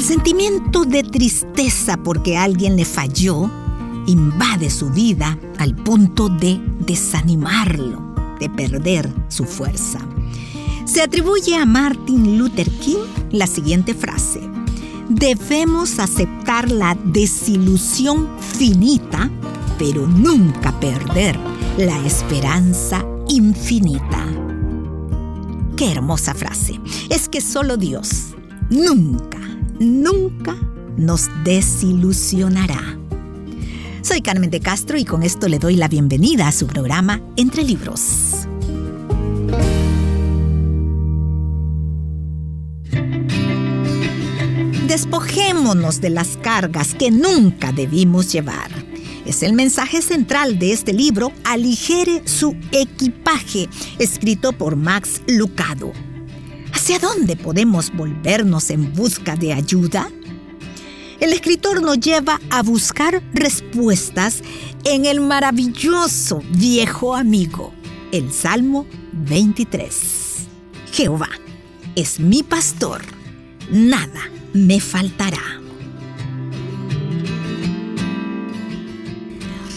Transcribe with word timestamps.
El 0.00 0.06
sentimiento 0.06 0.86
de 0.86 1.02
tristeza 1.02 1.98
porque 1.98 2.38
alguien 2.38 2.74
le 2.74 2.86
falló 2.86 3.50
invade 4.06 4.70
su 4.70 4.88
vida 4.88 5.38
al 5.58 5.76
punto 5.76 6.30
de 6.30 6.58
desanimarlo, 6.78 8.14
de 8.40 8.48
perder 8.48 9.12
su 9.28 9.44
fuerza. 9.44 9.98
Se 10.86 11.02
atribuye 11.02 11.54
a 11.54 11.66
Martin 11.66 12.38
Luther 12.38 12.70
King 12.78 13.04
la 13.30 13.46
siguiente 13.46 13.92
frase. 13.92 14.40
Debemos 15.10 15.98
aceptar 15.98 16.70
la 16.70 16.96
desilusión 17.04 18.26
finita, 18.40 19.30
pero 19.78 20.06
nunca 20.06 20.80
perder 20.80 21.38
la 21.76 21.98
esperanza 22.06 23.04
infinita. 23.28 24.26
Qué 25.76 25.92
hermosa 25.92 26.32
frase. 26.32 26.80
Es 27.10 27.28
que 27.28 27.42
solo 27.42 27.76
Dios 27.76 28.28
nunca 28.70 29.39
nunca 29.78 30.56
nos 30.96 31.28
desilusionará. 31.44 32.98
Soy 34.02 34.22
Carmen 34.22 34.50
de 34.50 34.60
Castro 34.60 34.98
y 34.98 35.04
con 35.04 35.22
esto 35.22 35.48
le 35.48 35.58
doy 35.58 35.76
la 35.76 35.88
bienvenida 35.88 36.48
a 36.48 36.52
su 36.52 36.66
programa 36.66 37.20
Entre 37.36 37.62
Libros. 37.62 38.46
Despojémonos 44.88 46.00
de 46.00 46.10
las 46.10 46.36
cargas 46.38 46.94
que 46.94 47.10
nunca 47.10 47.70
debimos 47.70 48.32
llevar. 48.32 48.70
Es 49.24 49.44
el 49.44 49.52
mensaje 49.52 50.02
central 50.02 50.58
de 50.58 50.72
este 50.72 50.92
libro, 50.92 51.30
Aligere 51.44 52.26
su 52.26 52.56
equipaje, 52.72 53.68
escrito 54.00 54.52
por 54.52 54.74
Max 54.74 55.22
Lucado. 55.28 55.92
¿Hacia 56.80 56.98
dónde 56.98 57.36
podemos 57.36 57.94
volvernos 57.94 58.70
en 58.70 58.94
busca 58.94 59.36
de 59.36 59.52
ayuda? 59.52 60.10
El 61.20 61.34
escritor 61.34 61.82
nos 61.82 62.00
lleva 62.00 62.40
a 62.48 62.62
buscar 62.62 63.22
respuestas 63.34 64.42
en 64.84 65.04
el 65.04 65.20
maravilloso 65.20 66.42
viejo 66.52 67.14
amigo, 67.14 67.74
el 68.12 68.32
Salmo 68.32 68.86
23. 69.12 69.94
Jehová 70.90 71.28
es 71.96 72.18
mi 72.18 72.42
pastor, 72.42 73.02
nada 73.70 74.22
me 74.54 74.80
faltará. 74.80 75.59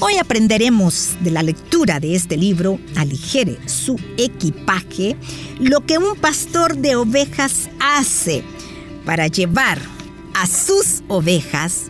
Hoy 0.05 0.17
aprenderemos 0.17 1.15
de 1.21 1.31
la 1.31 1.41
lectura 1.41 2.01
de 2.01 2.13
este 2.13 2.35
libro, 2.35 2.77
Aligere 2.97 3.57
su 3.69 3.97
equipaje, 4.17 5.15
lo 5.61 5.85
que 5.85 5.97
un 5.97 6.17
pastor 6.17 6.75
de 6.75 6.97
ovejas 6.97 7.69
hace 7.79 8.43
para 9.05 9.27
llevar 9.27 9.79
a 10.33 10.45
sus 10.45 11.03
ovejas 11.07 11.83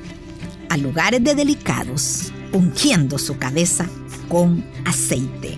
a 0.70 0.78
lugares 0.78 1.24
de 1.24 1.34
delicados, 1.34 2.32
ungiendo 2.52 3.18
su 3.18 3.40
cabeza 3.40 3.90
con 4.30 4.64
aceite. 4.86 5.58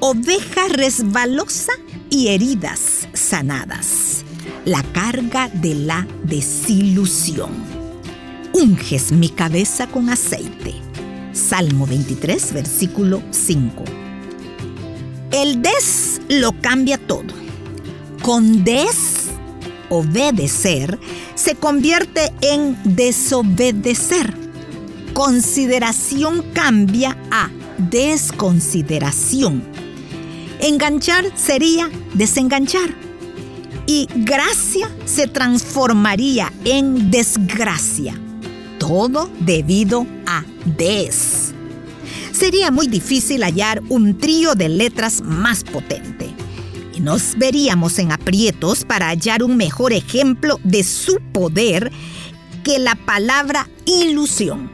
Oveja 0.00 0.68
resbalosa 0.68 1.72
y 2.08 2.28
heridas 2.28 3.06
sanadas. 3.12 4.24
La 4.64 4.82
carga 4.94 5.50
de 5.50 5.74
la 5.74 6.08
desilusión. 6.24 7.75
Unges 8.58 9.12
mi 9.12 9.28
cabeza 9.28 9.86
con 9.86 10.08
aceite 10.08 10.74
Salmo 11.34 11.86
23, 11.86 12.54
versículo 12.54 13.22
5. 13.30 13.84
El 15.30 15.60
des 15.60 16.22
lo 16.28 16.58
cambia 16.62 16.96
todo. 16.96 17.34
Con 18.22 18.64
des, 18.64 19.26
obedecer, 19.90 20.98
se 21.34 21.54
convierte 21.54 22.32
en 22.40 22.78
desobedecer. 22.96 24.32
Consideración 25.12 26.42
cambia 26.54 27.14
a 27.30 27.50
desconsideración. 27.76 29.64
Enganchar 30.60 31.30
sería 31.36 31.90
desenganchar. 32.14 32.94
Y 33.86 34.08
gracia 34.14 34.88
se 35.04 35.26
transformaría 35.26 36.50
en 36.64 37.10
desgracia. 37.10 38.18
Todo 38.86 39.28
debido 39.40 40.06
a 40.26 40.44
des. 40.64 41.52
Sería 42.32 42.70
muy 42.70 42.86
difícil 42.86 43.42
hallar 43.42 43.82
un 43.88 44.16
trío 44.16 44.54
de 44.54 44.68
letras 44.68 45.22
más 45.22 45.64
potente. 45.64 46.30
Y 46.94 47.00
nos 47.00 47.36
veríamos 47.36 47.98
en 47.98 48.12
aprietos 48.12 48.84
para 48.84 49.08
hallar 49.08 49.42
un 49.42 49.56
mejor 49.56 49.92
ejemplo 49.92 50.60
de 50.62 50.84
su 50.84 51.18
poder 51.32 51.90
que 52.62 52.78
la 52.78 52.94
palabra 52.94 53.68
ilusión. 53.86 54.70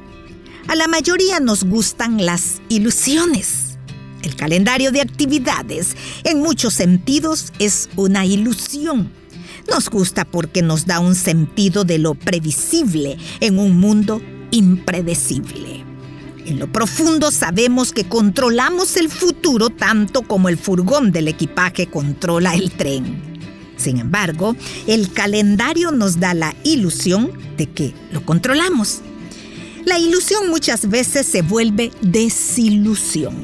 A 0.69 0.77
la 0.77 0.89
mayoría 0.89 1.41
nos 1.41 1.65
gustan 1.65 2.27
las 2.27 2.61
ilusiones. 2.69 3.79
El 4.23 4.37
calendario 4.37 4.93
de 4.93 5.01
actividades, 5.01 5.97
en 6.25 6.41
muchos 6.41 6.75
sentidos, 6.75 7.51
es 7.59 7.89
una 7.97 8.27
ilusión. 8.27 9.22
Nos 9.69 9.89
gusta 9.89 10.25
porque 10.25 10.63
nos 10.63 10.87
da 10.87 11.01
un 11.01 11.15
sentido 11.15 11.85
de 11.85 11.99
lo 11.99 12.15
previsible 12.15 13.17
en 13.41 13.59
un 13.59 13.79
mundo 13.79 14.21
impredecible. 14.51 15.85
En 16.45 16.59
lo 16.59 16.71
profundo 16.71 17.31
sabemos 17.31 17.93
que 17.93 18.05
controlamos 18.05 18.97
el 18.97 19.09
futuro 19.09 19.71
tanto 19.71 20.23
como 20.23 20.49
el 20.49 20.59
furgón 20.59 21.13
del 21.13 21.29
equipaje 21.29 21.87
controla 21.87 22.55
el 22.55 22.73
tren. 22.73 23.23
Sin 23.77 23.99
embargo, 23.99 24.57
el 24.87 25.13
calendario 25.13 25.93
nos 25.93 26.21
da 26.21 26.35
la 26.35 26.55
ilusión 26.65 27.33
de 27.57 27.67
que 27.67 27.95
lo 28.13 28.25
controlamos. 28.25 29.01
La 29.85 29.99
ilusión 29.99 30.49
muchas 30.51 30.89
veces 30.89 31.27
se 31.27 31.43
vuelve 31.43 31.91
desilusión. 32.01 33.35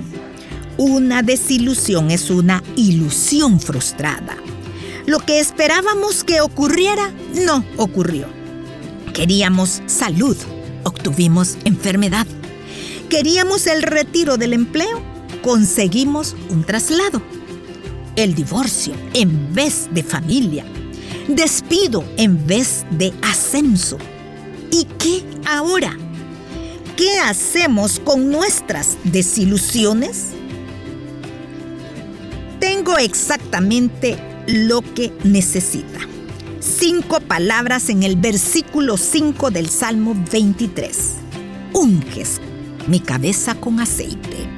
Una 0.77 1.23
desilusión 1.23 2.11
es 2.11 2.31
una 2.31 2.63
ilusión 2.77 3.61
frustrada. 3.61 4.37
Lo 5.09 5.21
que 5.21 5.41
esperábamos 5.41 6.23
que 6.23 6.43
ocurriera 6.43 7.11
no 7.47 7.65
ocurrió. 7.79 8.27
Queríamos 9.15 9.81
salud, 9.87 10.37
obtuvimos 10.85 11.57
enfermedad. 11.65 12.27
Queríamos 13.09 13.67
el 13.69 13.81
retiro 13.81 14.37
del 14.37 14.53
empleo, 14.53 15.01
conseguimos 15.41 16.37
un 16.51 16.63
traslado. 16.63 17.23
El 18.17 18.35
divorcio 18.35 18.93
en 19.15 19.55
vez 19.55 19.89
de 19.93 20.03
familia. 20.03 20.67
Despido 21.27 22.05
en 22.19 22.47
vez 22.47 22.85
de 22.91 23.15
ascenso. 23.23 23.97
¿Y 24.71 24.85
qué 24.99 25.25
ahora? 25.47 25.97
¿Qué 26.99 27.19
hacemos 27.19 27.99
con 27.99 28.31
nuestras 28.31 28.99
desilusiones? 29.05 30.33
Tengo 32.61 32.99
exactamente 32.99 34.28
lo 34.49 34.81
que 34.81 35.13
necesita. 35.25 36.01
Cinco 36.59 37.21
palabras 37.21 37.91
en 37.91 38.03
el 38.03 38.17
versículo 38.17 38.97
5 38.97 39.51
del 39.51 39.69
Salmo 39.69 40.17
23. 40.33 40.97
Unges 41.75 42.41
mi 42.87 43.01
cabeza 43.01 43.55
con 43.55 43.79
aceite. 43.79 44.49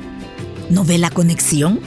¿No 0.71 0.85
ve 0.85 0.99
la 0.99 1.11
conexión? 1.11 1.81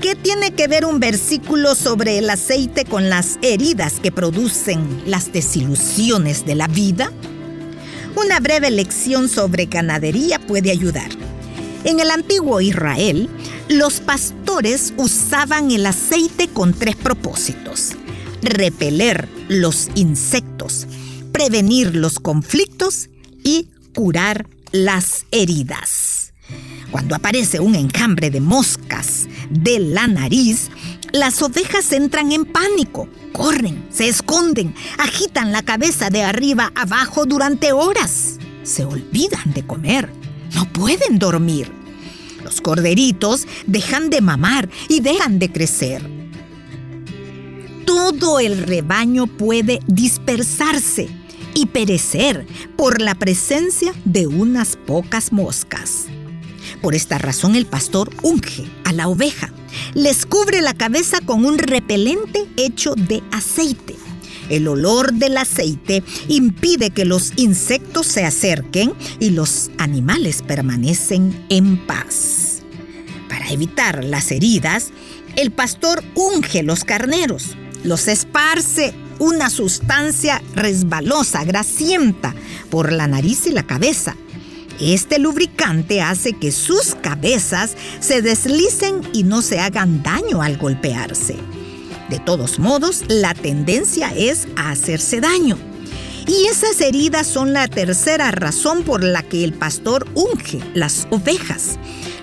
¿Qué 0.00 0.14
tiene 0.14 0.52
que 0.52 0.66
ver 0.66 0.86
un 0.86 0.98
versículo 0.98 1.74
sobre 1.74 2.16
el 2.16 2.30
aceite 2.30 2.86
con 2.86 3.10
las 3.10 3.38
heridas 3.42 4.00
que 4.00 4.10
producen 4.10 5.02
las 5.04 5.30
desilusiones 5.30 6.46
de 6.46 6.54
la 6.54 6.68
vida? 6.68 7.12
Una 8.16 8.40
breve 8.40 8.70
lección 8.70 9.28
sobre 9.28 9.66
ganadería 9.66 10.38
puede 10.38 10.70
ayudar. 10.70 11.10
En 11.86 12.00
el 12.00 12.10
antiguo 12.10 12.60
Israel, 12.60 13.30
los 13.68 14.00
pastores 14.00 14.92
usaban 14.96 15.70
el 15.70 15.86
aceite 15.86 16.48
con 16.48 16.74
tres 16.74 16.96
propósitos. 16.96 17.92
Repeler 18.42 19.28
los 19.46 19.88
insectos, 19.94 20.88
prevenir 21.30 21.94
los 21.94 22.18
conflictos 22.18 23.08
y 23.44 23.68
curar 23.94 24.48
las 24.72 25.26
heridas. 25.30 26.32
Cuando 26.90 27.14
aparece 27.14 27.60
un 27.60 27.76
enjambre 27.76 28.30
de 28.30 28.40
moscas 28.40 29.28
de 29.48 29.78
la 29.78 30.08
nariz, 30.08 30.70
las 31.12 31.40
ovejas 31.40 31.92
entran 31.92 32.32
en 32.32 32.46
pánico, 32.46 33.08
corren, 33.32 33.86
se 33.90 34.08
esconden, 34.08 34.74
agitan 34.98 35.52
la 35.52 35.62
cabeza 35.62 36.10
de 36.10 36.24
arriba 36.24 36.72
abajo 36.74 37.26
durante 37.26 37.70
horas. 37.70 38.38
Se 38.64 38.84
olvidan 38.84 39.52
de 39.54 39.64
comer, 39.64 40.10
no 40.52 40.64
pueden 40.72 41.20
dormir. 41.20 41.75
Los 42.46 42.60
corderitos 42.60 43.44
dejan 43.66 44.08
de 44.08 44.20
mamar 44.20 44.68
y 44.88 45.00
dejan 45.00 45.40
de 45.40 45.50
crecer. 45.50 46.08
Todo 47.84 48.38
el 48.38 48.58
rebaño 48.58 49.26
puede 49.26 49.80
dispersarse 49.88 51.08
y 51.54 51.66
perecer 51.66 52.46
por 52.76 53.02
la 53.02 53.16
presencia 53.16 53.92
de 54.04 54.28
unas 54.28 54.76
pocas 54.76 55.32
moscas. 55.32 56.04
Por 56.80 56.94
esta 56.94 57.18
razón 57.18 57.56
el 57.56 57.66
pastor 57.66 58.10
unge 58.22 58.64
a 58.84 58.92
la 58.92 59.08
oveja, 59.08 59.52
les 59.94 60.24
cubre 60.24 60.60
la 60.60 60.74
cabeza 60.74 61.18
con 61.20 61.44
un 61.44 61.58
repelente 61.58 62.46
hecho 62.56 62.94
de 62.94 63.24
aceite. 63.32 63.96
El 64.48 64.68
olor 64.68 65.12
del 65.12 65.36
aceite 65.36 66.02
impide 66.28 66.90
que 66.90 67.04
los 67.04 67.32
insectos 67.36 68.06
se 68.06 68.24
acerquen 68.24 68.92
y 69.18 69.30
los 69.30 69.70
animales 69.78 70.42
permanecen 70.42 71.44
en 71.48 71.84
paz. 71.86 72.62
Para 73.28 73.50
evitar 73.50 74.04
las 74.04 74.30
heridas, 74.30 74.90
el 75.36 75.50
pastor 75.50 76.02
unge 76.14 76.62
los 76.62 76.84
carneros, 76.84 77.56
los 77.84 78.08
esparce 78.08 78.94
una 79.18 79.50
sustancia 79.50 80.42
resbalosa, 80.54 81.44
grasienta, 81.44 82.34
por 82.70 82.92
la 82.92 83.06
nariz 83.06 83.46
y 83.46 83.50
la 83.50 83.66
cabeza. 83.66 84.16
Este 84.80 85.18
lubricante 85.18 86.02
hace 86.02 86.34
que 86.34 86.52
sus 86.52 86.94
cabezas 86.96 87.76
se 88.00 88.20
deslicen 88.20 89.00
y 89.12 89.22
no 89.22 89.40
se 89.40 89.58
hagan 89.58 90.02
daño 90.02 90.42
al 90.42 90.58
golpearse. 90.58 91.36
De 92.10 92.18
todos 92.18 92.58
modos, 92.58 93.04
la 93.08 93.34
tendencia 93.34 94.12
es 94.14 94.46
a 94.56 94.70
hacerse 94.70 95.20
daño. 95.20 95.58
Y 96.26 96.46
esas 96.46 96.80
heridas 96.80 97.26
son 97.26 97.52
la 97.52 97.68
tercera 97.68 98.30
razón 98.30 98.82
por 98.82 99.04
la 99.04 99.22
que 99.22 99.44
el 99.44 99.52
pastor 99.52 100.06
unge 100.14 100.60
las 100.74 101.06
ovejas. 101.10 101.78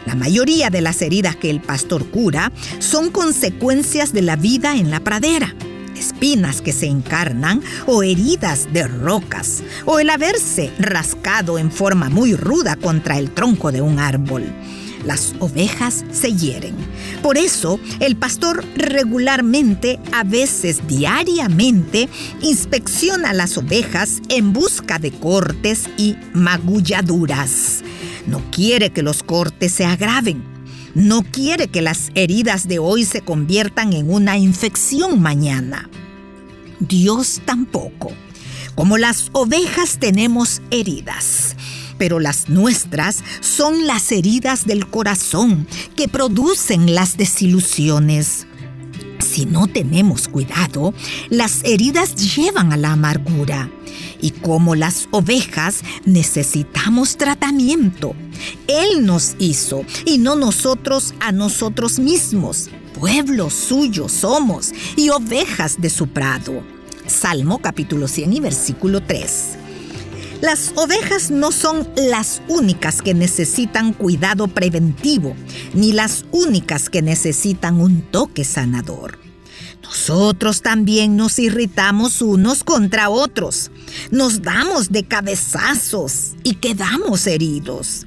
La 0.05 0.15
mayoría 0.15 0.69
de 0.69 0.81
las 0.81 1.01
heridas 1.01 1.35
que 1.35 1.49
el 1.49 1.61
pastor 1.61 2.09
cura 2.09 2.51
son 2.79 3.11
consecuencias 3.11 4.11
de 4.11 4.21
la 4.21 4.35
vida 4.35 4.75
en 4.75 4.91
la 4.91 4.99
pradera 4.99 5.55
espinas 6.03 6.61
que 6.61 6.73
se 6.73 6.87
encarnan 6.87 7.61
o 7.85 8.03
heridas 8.03 8.67
de 8.73 8.87
rocas 8.87 9.63
o 9.85 9.99
el 9.99 10.09
haberse 10.09 10.71
rascado 10.77 11.57
en 11.57 11.71
forma 11.71 12.09
muy 12.09 12.35
ruda 12.35 12.75
contra 12.75 13.17
el 13.17 13.31
tronco 13.31 13.71
de 13.71 13.81
un 13.81 13.99
árbol. 13.99 14.43
Las 15.05 15.35
ovejas 15.39 16.05
se 16.11 16.33
hieren. 16.33 16.75
Por 17.21 17.37
eso, 17.37 17.79
el 17.99 18.15
pastor 18.15 18.63
regularmente, 18.75 19.99
a 20.11 20.23
veces 20.23 20.87
diariamente, 20.87 22.09
inspecciona 22.41 23.33
las 23.33 23.57
ovejas 23.57 24.21
en 24.29 24.53
busca 24.53 24.99
de 24.99 25.11
cortes 25.11 25.89
y 25.97 26.15
magulladuras. 26.33 27.83
No 28.27 28.41
quiere 28.51 28.91
que 28.91 29.03
los 29.03 29.23
cortes 29.23 29.73
se 29.73 29.85
agraven 29.85 30.53
no 30.95 31.23
quiere 31.23 31.69
que 31.69 31.81
las 31.81 32.11
heridas 32.13 32.67
de 32.67 32.77
hoy 32.77 33.03
se 33.03 33.21
conviertan 33.21 33.93
en 33.93 34.11
una 34.11 34.37
infección 34.37 35.21
mañana. 35.21 35.89
Dios 36.79 37.41
tampoco. 37.45 38.11
Como 38.75 38.97
las 38.97 39.29
ovejas 39.33 39.97
tenemos 39.99 40.61
heridas, 40.71 41.55
pero 41.97 42.19
las 42.19 42.49
nuestras 42.49 43.23
son 43.41 43.87
las 43.87 44.11
heridas 44.11 44.65
del 44.65 44.87
corazón 44.87 45.67
que 45.95 46.07
producen 46.07 46.93
las 46.95 47.17
desilusiones. 47.17 48.47
Si 49.19 49.45
no 49.45 49.67
tenemos 49.67 50.27
cuidado, 50.27 50.93
las 51.29 51.63
heridas 51.63 52.15
llevan 52.35 52.71
a 52.71 52.77
la 52.77 52.91
amargura. 52.91 53.69
Y 54.21 54.31
como 54.31 54.75
las 54.75 55.07
ovejas 55.11 55.81
necesitamos 56.05 57.17
tratamiento. 57.17 58.15
Él 58.67 59.05
nos 59.05 59.35
hizo 59.39 59.85
y 60.05 60.17
no 60.17 60.35
nosotros 60.35 61.13
a 61.19 61.31
nosotros 61.31 61.99
mismos. 61.99 62.69
Pueblo 62.99 63.49
suyo 63.49 64.07
somos 64.07 64.71
y 64.95 65.09
ovejas 65.09 65.81
de 65.81 65.89
su 65.89 66.07
prado. 66.07 66.63
Salmo 67.07 67.59
capítulo 67.59 68.07
100 68.07 68.33
y 68.33 68.39
versículo 68.39 69.01
3. 69.01 69.62
Las 70.43 70.73
ovejas 70.75 71.31
no 71.31 71.53
son 71.53 71.87
las 71.95 72.41
únicas 72.49 73.01
que 73.01 73.13
necesitan 73.13 73.93
cuidado 73.93 74.49
preventivo, 74.49 75.37
ni 75.73 75.93
las 75.93 76.25
únicas 76.33 76.89
que 76.89 77.01
necesitan 77.01 77.79
un 77.79 78.01
toque 78.01 78.43
sanador. 78.43 79.19
Nosotros 79.81 80.61
también 80.61 81.15
nos 81.15 81.39
irritamos 81.39 82.21
unos 82.21 82.65
contra 82.65 83.07
otros, 83.07 83.71
nos 84.11 84.41
damos 84.41 84.91
de 84.91 85.05
cabezazos 85.05 86.33
y 86.43 86.55
quedamos 86.55 87.25
heridos. 87.25 88.05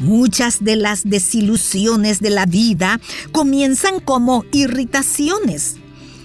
Muchas 0.00 0.64
de 0.64 0.74
las 0.74 1.04
desilusiones 1.04 2.18
de 2.18 2.30
la 2.30 2.46
vida 2.46 3.00
comienzan 3.30 4.00
como 4.00 4.44
irritaciones. 4.50 5.76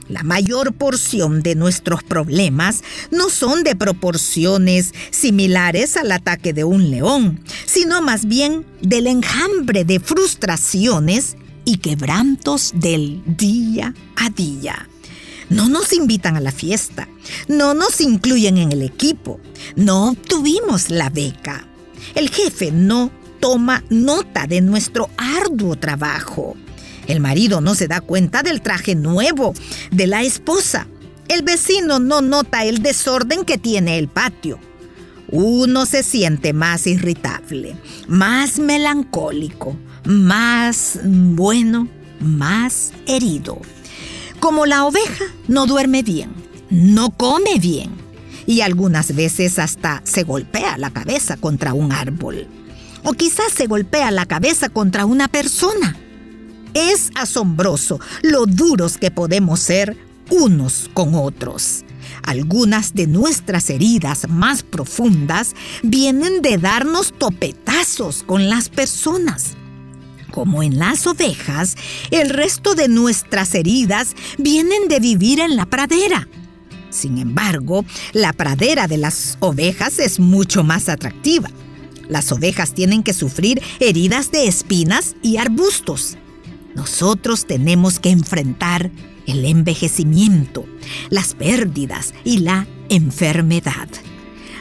La 0.09 0.23
mayor 0.23 0.73
porción 0.73 1.41
de 1.41 1.55
nuestros 1.55 2.03
problemas 2.03 2.83
no 3.09 3.29
son 3.29 3.63
de 3.63 3.75
proporciones 3.75 4.93
similares 5.11 5.95
al 5.95 6.11
ataque 6.11 6.53
de 6.53 6.65
un 6.65 6.91
león, 6.91 7.39
sino 7.65 8.01
más 8.01 8.25
bien 8.25 8.65
del 8.81 9.07
enjambre 9.07 9.85
de 9.85 9.99
frustraciones 9.99 11.37
y 11.65 11.77
quebrantos 11.77 12.73
del 12.75 13.21
día 13.25 13.93
a 14.17 14.29
día. 14.29 14.89
No 15.49 15.69
nos 15.69 15.93
invitan 15.93 16.35
a 16.35 16.41
la 16.41 16.51
fiesta, 16.51 17.07
no 17.47 17.73
nos 17.73 18.01
incluyen 18.01 18.57
en 18.57 18.71
el 18.71 18.81
equipo, 18.81 19.39
no 19.75 20.09
obtuvimos 20.09 20.89
la 20.89 21.09
beca. 21.09 21.67
El 22.15 22.29
jefe 22.29 22.71
no 22.71 23.11
toma 23.39 23.83
nota 23.89 24.47
de 24.47 24.61
nuestro 24.61 25.09
arduo 25.17 25.75
trabajo. 25.75 26.55
El 27.07 27.19
marido 27.19 27.61
no 27.61 27.75
se 27.75 27.87
da 27.87 28.01
cuenta 28.01 28.43
del 28.43 28.61
traje 28.61 28.95
nuevo 28.95 29.53
de 29.91 30.07
la 30.07 30.23
esposa. 30.23 30.87
El 31.27 31.43
vecino 31.43 31.99
no 31.99 32.21
nota 32.21 32.65
el 32.65 32.81
desorden 32.81 33.45
que 33.45 33.57
tiene 33.57 33.97
el 33.97 34.07
patio. 34.07 34.59
Uno 35.29 35.85
se 35.85 36.03
siente 36.03 36.53
más 36.53 36.85
irritable, 36.85 37.75
más 38.07 38.59
melancólico, 38.59 39.75
más 40.05 40.99
bueno, 41.03 41.87
más 42.19 42.91
herido. 43.07 43.59
Como 44.39 44.65
la 44.65 44.85
oveja 44.85 45.25
no 45.47 45.65
duerme 45.65 46.03
bien, 46.03 46.31
no 46.69 47.11
come 47.11 47.57
bien 47.59 47.91
y 48.45 48.61
algunas 48.61 49.15
veces 49.15 49.57
hasta 49.59 50.01
se 50.03 50.23
golpea 50.23 50.77
la 50.77 50.91
cabeza 50.91 51.37
contra 51.37 51.73
un 51.73 51.91
árbol 51.91 52.47
o 53.03 53.13
quizás 53.13 53.51
se 53.53 53.67
golpea 53.67 54.11
la 54.11 54.25
cabeza 54.25 54.69
contra 54.69 55.05
una 55.05 55.27
persona. 55.27 55.97
Es 56.73 57.11
asombroso 57.15 57.99
lo 58.21 58.45
duros 58.45 58.97
que 58.97 59.11
podemos 59.11 59.59
ser 59.59 59.97
unos 60.29 60.89
con 60.93 61.13
otros. 61.15 61.83
Algunas 62.23 62.93
de 62.93 63.07
nuestras 63.07 63.69
heridas 63.69 64.27
más 64.29 64.63
profundas 64.63 65.55
vienen 65.83 66.41
de 66.41 66.57
darnos 66.57 67.13
topetazos 67.17 68.23
con 68.23 68.49
las 68.49 68.69
personas. 68.69 69.55
Como 70.31 70.63
en 70.63 70.79
las 70.79 71.05
ovejas, 71.05 71.75
el 72.09 72.29
resto 72.29 72.73
de 72.73 72.87
nuestras 72.87 73.53
heridas 73.53 74.15
vienen 74.37 74.87
de 74.87 74.99
vivir 74.99 75.39
en 75.39 75.55
la 75.55 75.67
pradera. 75.67 76.27
Sin 76.89 77.17
embargo, 77.17 77.85
la 78.13 78.33
pradera 78.33 78.87
de 78.87 78.97
las 78.97 79.37
ovejas 79.41 79.99
es 79.99 80.19
mucho 80.19 80.63
más 80.63 80.89
atractiva. 80.89 81.49
Las 82.07 82.31
ovejas 82.31 82.73
tienen 82.73 83.03
que 83.03 83.13
sufrir 83.13 83.61
heridas 83.79 84.31
de 84.31 84.47
espinas 84.47 85.15
y 85.21 85.37
arbustos. 85.37 86.17
Nosotros 86.75 87.45
tenemos 87.45 87.99
que 87.99 88.09
enfrentar 88.09 88.91
el 89.27 89.45
envejecimiento, 89.45 90.65
las 91.09 91.33
pérdidas 91.33 92.13
y 92.23 92.39
la 92.39 92.67
enfermedad. 92.89 93.87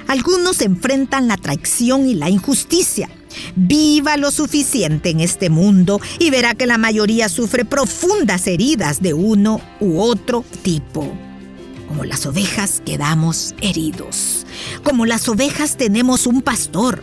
Algunos 0.06 0.60
enfrentan 0.60 1.28
la 1.28 1.36
traición 1.36 2.08
y 2.08 2.14
la 2.14 2.28
injusticia. 2.28 3.08
Viva 3.56 4.16
lo 4.16 4.30
suficiente 4.30 5.10
en 5.10 5.20
este 5.20 5.48
mundo 5.48 6.00
y 6.18 6.30
verá 6.30 6.54
que 6.54 6.66
la 6.66 6.78
mayoría 6.78 7.28
sufre 7.28 7.64
profundas 7.64 8.46
heridas 8.46 9.00
de 9.00 9.14
uno 9.14 9.60
u 9.80 10.00
otro 10.00 10.44
tipo. 10.62 11.12
Como 11.88 12.04
las 12.04 12.26
ovejas 12.26 12.82
quedamos 12.84 13.54
heridos. 13.60 14.46
Como 14.82 15.06
las 15.06 15.28
ovejas 15.28 15.76
tenemos 15.76 16.26
un 16.26 16.42
pastor 16.42 17.02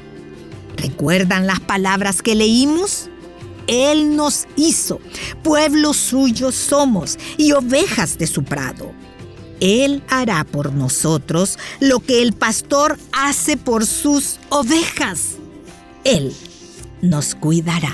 ¿Recuerdan 0.82 1.46
las 1.46 1.60
palabras 1.60 2.22
que 2.22 2.36
leímos? 2.36 3.10
Él 3.70 4.16
nos 4.16 4.48
hizo, 4.56 5.00
pueblo 5.44 5.94
suyo 5.94 6.52
somos 6.52 7.20
y 7.38 7.52
ovejas 7.52 8.18
de 8.18 8.26
su 8.26 8.44
prado. 8.44 8.94
Él 9.60 10.02
hará 10.10 10.44
por 10.44 10.74
nosotros 10.74 11.60
lo 11.80 12.00
que 12.00 12.24
el 12.24 12.34
pastor 12.34 12.98
hace 13.12 13.58
por 13.58 13.86
sus 13.86 14.40
ovejas. 14.50 15.36
Él 16.04 16.34
nos 17.04 17.36
cuidará. 17.36 17.94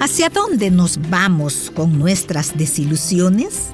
¿Hacia 0.00 0.28
dónde 0.28 0.70
nos 0.70 0.98
vamos 1.08 1.72
con 1.74 1.98
nuestras 1.98 2.58
desilusiones? 2.58 3.68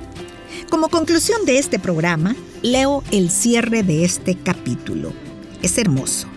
Como 0.71 0.91
conclusión 0.91 1.45
de 1.45 1.59
este 1.59 1.81
programa, 1.81 2.37
leo 2.63 3.03
el 3.11 3.31
cierre 3.31 3.83
de 3.83 4.05
este 4.05 4.37
capítulo. 4.37 5.13
Es 5.61 5.77
hermoso. 5.77 6.36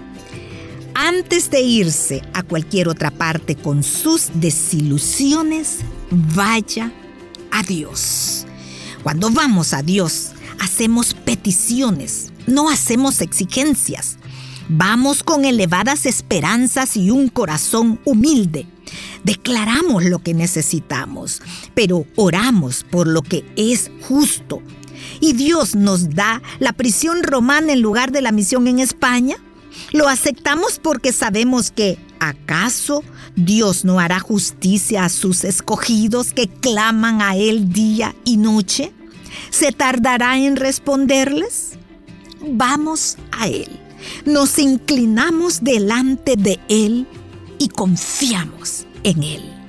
Antes 1.01 1.49
de 1.49 1.61
irse 1.61 2.21
a 2.33 2.43
cualquier 2.43 2.89
otra 2.89 3.09
parte 3.09 3.55
con 3.55 3.83
sus 3.83 4.31
desilusiones, 4.33 5.77
vaya 6.11 6.91
a 7.51 7.63
Dios. 7.63 8.45
Cuando 9.01 9.31
vamos 9.31 9.73
a 9.73 9.81
Dios, 9.81 10.31
hacemos 10.59 11.13
peticiones, 11.13 12.33
no 12.47 12.69
hacemos 12.69 13.21
exigencias. 13.21 14.17
Vamos 14.67 15.23
con 15.23 15.45
elevadas 15.45 16.05
esperanzas 16.05 16.97
y 16.97 17.11
un 17.11 17.29
corazón 17.29 18.01
humilde. 18.03 18.67
declaramos 19.23 20.03
lo 20.03 20.19
que 20.19 20.33
necesitamos, 20.33 21.41
pero 21.75 22.07
oramos 22.17 22.83
por 22.83 23.07
lo 23.07 23.21
que 23.21 23.45
es 23.55 23.89
justo. 24.01 24.61
¿Y 25.21 25.31
Dios 25.31 25.75
nos 25.75 26.09
da 26.09 26.41
la 26.59 26.73
prisión 26.73 27.23
romana 27.23 27.71
en 27.71 27.81
lugar 27.81 28.11
de 28.11 28.21
la 28.21 28.33
misión 28.33 28.67
en 28.67 28.79
España? 28.79 29.37
¿Lo 29.91 30.07
aceptamos 30.07 30.79
porque 30.79 31.11
sabemos 31.11 31.71
que, 31.71 31.97
acaso, 32.19 33.03
Dios 33.35 33.85
no 33.85 33.99
hará 33.99 34.19
justicia 34.19 35.05
a 35.05 35.09
sus 35.09 35.43
escogidos 35.43 36.33
que 36.33 36.47
claman 36.47 37.21
a 37.21 37.35
Él 37.35 37.71
día 37.71 38.15
y 38.23 38.37
noche? 38.37 38.93
¿Se 39.49 39.71
tardará 39.71 40.37
en 40.37 40.55
responderles? 40.55 41.71
Vamos 42.41 43.17
a 43.31 43.47
Él. 43.47 43.69
Nos 44.25 44.59
inclinamos 44.59 45.63
delante 45.63 46.35
de 46.35 46.59
Él 46.69 47.07
y 47.57 47.69
confiamos 47.69 48.85
en 49.03 49.23
Él. 49.23 49.59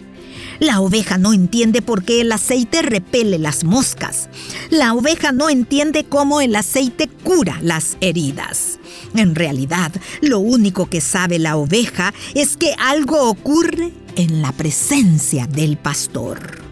La 0.60 0.80
oveja 0.80 1.16
no 1.16 1.32
entiende 1.32 1.80
por 1.80 2.04
qué 2.04 2.20
el 2.20 2.30
aceite 2.32 2.82
repele 2.82 3.38
las 3.38 3.64
moscas. 3.64 4.28
La 4.68 4.92
oveja 4.92 5.32
no 5.32 5.48
entiende 5.48 6.04
cómo 6.04 6.42
el 6.42 6.54
aceite 6.54 7.08
cura 7.08 7.58
las 7.62 7.96
heridas. 8.02 8.79
En 9.14 9.34
realidad, 9.34 9.92
lo 10.20 10.38
único 10.38 10.88
que 10.88 11.00
sabe 11.00 11.38
la 11.38 11.56
oveja 11.56 12.14
es 12.34 12.56
que 12.56 12.74
algo 12.78 13.28
ocurre 13.28 13.92
en 14.16 14.42
la 14.42 14.52
presencia 14.52 15.46
del 15.46 15.76
pastor. 15.76 16.62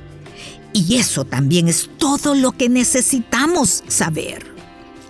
Y 0.73 0.97
eso 0.97 1.25
también 1.25 1.69
es 1.69 1.91
todo 1.99 2.35
lo 2.35 2.53
que 2.53 2.69
necesitamos 2.69 3.83
saber. 3.89 4.47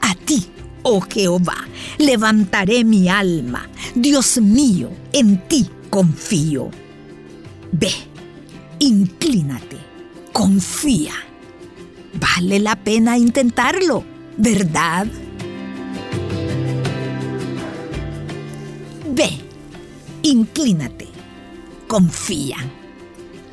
A 0.01 0.15
ti, 0.15 0.47
oh 0.83 1.01
Jehová, 1.01 1.67
levantaré 1.99 2.85
mi 2.85 3.09
alma. 3.09 3.69
Dios 3.95 4.41
mío, 4.41 4.91
en 5.13 5.47
ti 5.49 5.69
confío. 5.91 6.71
Ve, 7.73 7.93
inclínate, 8.79 9.77
confía. 10.33 11.13
Vale 12.15 12.61
la 12.61 12.77
pena 12.77 13.19
intentarlo, 13.19 14.05
¿verdad? 14.37 15.07
Inclínate, 20.29 21.09
confía. 21.87 22.57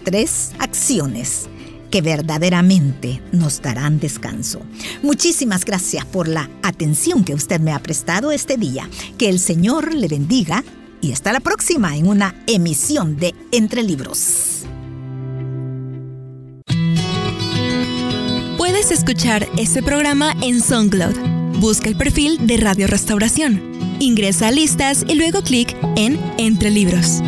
Tres 0.03 0.51
acciones 0.60 1.48
que 1.89 2.01
verdaderamente 2.01 3.22
nos 3.32 3.62
darán 3.62 4.00
descanso. 4.00 4.62
Muchísimas 5.01 5.65
gracias 5.65 6.05
por 6.05 6.27
la 6.27 6.50
atención 6.62 7.24
que 7.24 7.34
usted 7.34 7.60
me 7.60 7.72
ha 7.72 7.79
prestado 7.79 8.32
este 8.32 8.58
día. 8.58 8.89
Que 9.17 9.29
el 9.29 9.39
Señor 9.39 9.94
le 9.94 10.08
bendiga 10.08 10.63
y 11.01 11.12
hasta 11.12 11.32
la 11.32 11.39
próxima 11.39 11.96
en 11.96 12.08
una 12.08 12.36
emisión 12.48 13.17
de 13.17 13.34
Entre 13.51 13.82
Libros. 13.84 14.65
Puedes 18.58 18.91
escuchar 18.91 19.48
este 19.58 19.82
programa 19.82 20.34
en 20.41 20.62
SoundCloud. 20.62 21.15
Busca 21.60 21.88
el 21.88 21.96
perfil 21.96 22.46
de 22.46 22.58
Radio 22.58 22.88
Restauración. 22.88 23.62
Ingresa 24.00 24.50
a 24.50 24.51
listas 24.51 25.05
y 25.08 25.15
luego 25.15 25.41
clic 25.41 25.75
en 25.95 26.19
Entre 26.37 26.69
Libros. 26.69 27.21